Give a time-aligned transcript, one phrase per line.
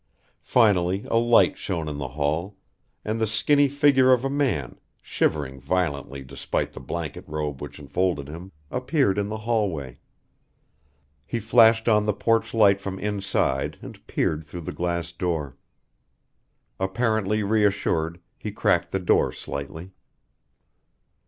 [0.41, 2.57] Finally a light shone in the hall,
[3.05, 8.27] and the skinny figure of a man, shivering violently despite the blanket robe which enfolded
[8.27, 9.99] him, appeared in the hallway.
[11.23, 15.55] He flashed on the porch light from inside and peered through the glass door.
[16.79, 19.91] Apparently reassured, he cracked the door slightly.